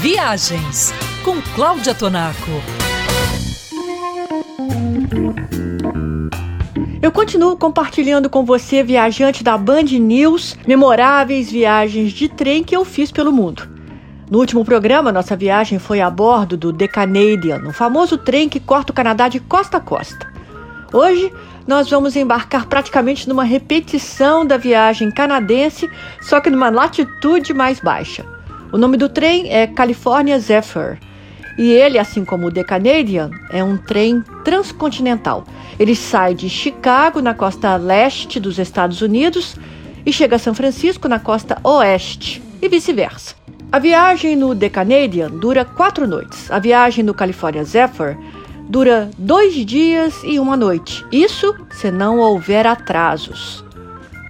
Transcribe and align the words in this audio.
Viagens 0.00 0.92
com 1.24 1.40
Cláudia 1.54 1.94
Tonaco. 1.94 2.50
Eu 7.00 7.10
continuo 7.10 7.56
compartilhando 7.56 8.28
com 8.28 8.44
você, 8.44 8.82
viajante 8.82 9.42
da 9.42 9.56
Band 9.56 9.84
News, 9.98 10.54
memoráveis 10.66 11.50
viagens 11.50 12.12
de 12.12 12.28
trem 12.28 12.62
que 12.62 12.76
eu 12.76 12.84
fiz 12.84 13.10
pelo 13.10 13.32
mundo. 13.32 13.66
No 14.30 14.38
último 14.38 14.64
programa, 14.66 15.10
nossa 15.10 15.34
viagem 15.34 15.78
foi 15.78 16.02
a 16.02 16.10
bordo 16.10 16.58
do 16.58 16.74
The 16.74 16.88
Canadian, 16.88 17.62
um 17.66 17.72
famoso 17.72 18.18
trem 18.18 18.50
que 18.50 18.60
corta 18.60 18.92
o 18.92 18.94
Canadá 18.94 19.28
de 19.28 19.40
costa 19.40 19.78
a 19.78 19.80
costa. 19.80 20.30
Hoje, 20.92 21.32
nós 21.66 21.88
vamos 21.88 22.16
embarcar 22.16 22.66
praticamente 22.66 23.26
numa 23.26 23.44
repetição 23.44 24.44
da 24.44 24.58
viagem 24.58 25.10
canadense, 25.10 25.90
só 26.20 26.38
que 26.38 26.50
numa 26.50 26.68
latitude 26.68 27.54
mais 27.54 27.80
baixa. 27.80 28.35
O 28.76 28.78
nome 28.78 28.98
do 28.98 29.08
trem 29.08 29.50
é 29.50 29.66
California 29.66 30.38
Zephyr. 30.38 30.98
E 31.56 31.72
ele, 31.72 31.98
assim 31.98 32.26
como 32.26 32.48
o 32.48 32.52
The 32.52 32.62
Canadian, 32.62 33.30
é 33.48 33.64
um 33.64 33.78
trem 33.78 34.22
transcontinental. 34.44 35.46
Ele 35.78 35.96
sai 35.96 36.34
de 36.34 36.46
Chicago, 36.50 37.22
na 37.22 37.32
costa 37.32 37.74
leste 37.76 38.38
dos 38.38 38.58
Estados 38.58 39.00
Unidos, 39.00 39.56
e 40.04 40.12
chega 40.12 40.36
a 40.36 40.38
São 40.38 40.54
Francisco, 40.54 41.08
na 41.08 41.18
costa 41.18 41.56
oeste, 41.64 42.42
e 42.60 42.68
vice-versa. 42.68 43.34
A 43.72 43.78
viagem 43.78 44.36
no 44.36 44.54
The 44.54 44.68
Canadian 44.68 45.30
dura 45.30 45.64
quatro 45.64 46.06
noites. 46.06 46.50
A 46.50 46.58
viagem 46.58 47.02
no 47.02 47.14
California 47.14 47.64
Zephyr 47.64 48.18
dura 48.68 49.08
dois 49.16 49.54
dias 49.54 50.20
e 50.22 50.38
uma 50.38 50.54
noite. 50.54 51.02
Isso 51.10 51.56
se 51.70 51.90
não 51.90 52.18
houver 52.18 52.66
atrasos. 52.66 53.64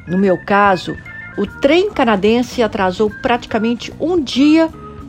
No 0.07 0.17
meu 0.17 0.39
caso, 0.39 0.97
o 1.37 1.47
trem 1.47 1.91
canadense 1.91 2.63
atrasou 2.63 3.11
praticamente 3.23 3.93
um 4.01 4.21
dia 4.21 4.69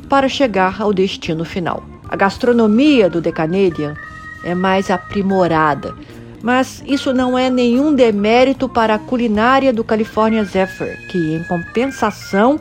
para 0.09 0.27
chegar 0.27 0.81
ao 0.81 0.93
destino 0.93 1.45
final. 1.45 1.83
A 2.09 2.15
gastronomia 2.15 3.09
do 3.09 3.21
The 3.21 3.31
Canadian 3.31 3.95
é 4.43 4.53
mais 4.53 4.89
aprimorada, 4.89 5.95
mas 6.41 6.83
isso 6.85 7.13
não 7.13 7.37
é 7.37 7.49
nenhum 7.49 7.93
demérito 7.93 8.69
para 8.69 8.95
a 8.95 8.99
culinária 8.99 9.73
do 9.73 9.83
California 9.83 10.43
Zephyr, 10.43 10.97
que, 11.09 11.35
em 11.35 11.43
compensação, 11.43 12.59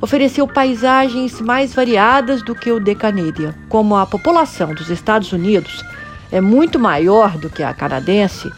ofereceu 0.00 0.46
paisagens 0.48 1.40
mais 1.40 1.74
variadas 1.74 2.42
do 2.42 2.54
que 2.54 2.72
o 2.72 2.82
The 2.82 2.94
Canadian. 2.94 3.54
Como 3.68 3.96
a 3.96 4.06
população 4.06 4.74
dos 4.74 4.88
Estados 4.88 5.32
Unidos 5.32 5.84
é 6.32 6.40
muito 6.40 6.78
maior 6.78 7.36
do 7.36 7.50
que 7.50 7.62
a 7.62 7.74
canadense, 7.74 8.50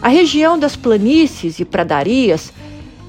a 0.00 0.08
região 0.08 0.58
das 0.58 0.76
planícies 0.76 1.58
e 1.58 1.64
pradarias 1.64 2.52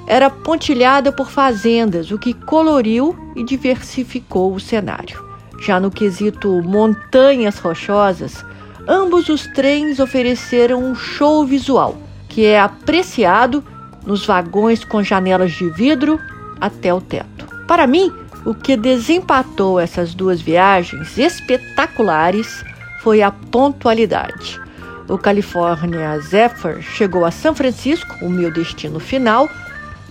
era 0.10 0.28
pontilhada 0.28 1.12
por 1.12 1.30
fazendas, 1.30 2.10
o 2.10 2.18
que 2.18 2.34
coloriu 2.34 3.16
e 3.36 3.44
diversificou 3.44 4.56
o 4.56 4.60
cenário. 4.60 5.24
Já 5.62 5.80
no 5.80 5.92
quesito 5.92 6.64
montanhas 6.64 7.60
rochosas, 7.60 8.44
ambos 8.88 9.30
os 9.30 9.46
trens 9.46 10.00
ofereceram 10.00 10.84
um 10.84 10.96
show 10.96 11.46
visual, 11.46 11.96
que 12.28 12.44
é 12.44 12.60
apreciado 12.60 13.64
nos 14.04 14.26
vagões 14.26 14.84
com 14.84 15.04
janelas 15.04 15.52
de 15.52 15.70
vidro 15.70 16.20
até 16.60 16.92
o 16.92 17.00
teto. 17.00 17.46
Para 17.68 17.86
mim, 17.86 18.12
o 18.44 18.56
que 18.56 18.76
desempatou 18.76 19.80
essas 19.80 20.16
duas 20.16 20.42
viagens 20.42 21.20
espetaculares 21.20 22.66
foi 23.04 23.22
a 23.22 23.30
pontualidade. 23.30 24.60
O 25.08 25.20
California 25.20 26.20
Zephyr 26.20 26.82
chegou 26.82 27.26
a 27.26 27.32
São 27.32 27.54
Francisco, 27.54 28.26
o 28.26 28.30
meu 28.30 28.52
destino 28.52 29.00
final, 29.00 29.48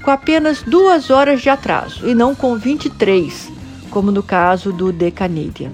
com 0.08 0.12
apenas 0.12 0.62
duas 0.62 1.10
horas 1.10 1.42
de 1.42 1.50
atraso 1.50 2.08
e 2.08 2.14
não 2.14 2.34
com 2.34 2.56
23, 2.56 3.52
como 3.90 4.10
no 4.10 4.22
caso 4.22 4.72
do 4.72 4.90
The 4.90 5.10
Canadian. 5.10 5.70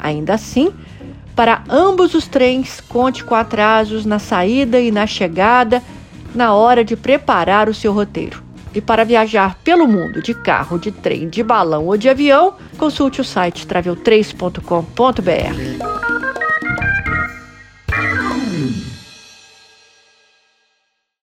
Ainda 0.00 0.34
assim, 0.34 0.72
para 1.36 1.62
ambos 1.68 2.12
os 2.12 2.26
trens, 2.26 2.80
conte 2.80 3.22
com 3.22 3.36
atrasos 3.36 4.04
na 4.04 4.18
saída 4.18 4.80
e 4.80 4.90
na 4.90 5.06
chegada 5.06 5.80
na 6.34 6.54
hora 6.54 6.84
de 6.84 6.96
preparar 6.96 7.68
o 7.68 7.74
seu 7.74 7.92
roteiro. 7.92 8.42
E 8.74 8.80
para 8.80 9.04
viajar 9.04 9.56
pelo 9.62 9.86
mundo 9.86 10.20
de 10.20 10.34
carro, 10.34 10.76
de 10.76 10.90
trem, 10.90 11.28
de 11.28 11.44
balão 11.44 11.86
ou 11.86 11.96
de 11.96 12.08
avião, 12.08 12.54
consulte 12.76 13.20
o 13.20 13.24
site 13.24 13.64
travel3.com.br. 13.64 16.07